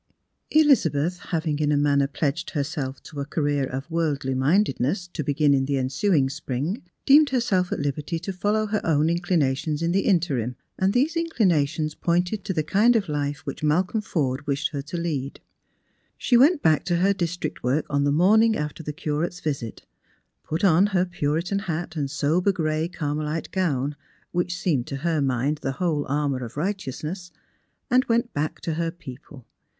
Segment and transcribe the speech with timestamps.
[0.49, 5.53] Elizabeth, having in a manner pledged herself to a career of <vorldly mindeduess, to begin
[5.53, 9.99] in the ensuing spring, deemed herself at uberty to follow her own inchnatious in the
[10.07, 14.81] interim, and these inclinations pointed to the kind of life which Malcolm Eorde wished her
[14.81, 15.39] to lead.
[16.17, 19.83] She went back to her district work on the morning after the Curate's visit;
[20.43, 23.95] put on her Puritan hat and sober gray carmelite gown,
[24.31, 27.29] which seemed to her mind the whole armour of righteousness,
[27.91, 29.45] and went back to her people.